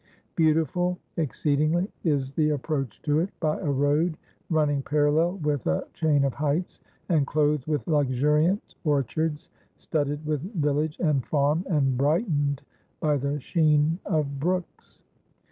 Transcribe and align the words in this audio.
Beautiful 0.35 0.97
exceedingly 1.17 1.87
is 2.03 2.31
the 2.31 2.49
approach 2.49 2.99
to 3.03 3.19
it, 3.19 3.29
by 3.39 3.59
a 3.59 3.69
road 3.69 4.17
running 4.49 4.81
parallel 4.81 5.33
with 5.43 5.67
a 5.67 5.85
chain 5.93 6.23
of 6.25 6.33
heights, 6.33 6.79
and 7.09 7.27
clothed 7.27 7.67
with 7.67 7.85
luxuriant 7.87 8.73
orchards, 8.83 9.49
studded 9.77 10.25
with 10.25 10.41
village 10.55 10.97
and 11.01 11.23
farm, 11.27 11.63
and 11.69 11.99
brightened 11.99 12.63
by 12.99 13.15
the 13.15 13.39
sheen 13.39 13.99
of 14.05 14.39
brooks. 14.39 15.03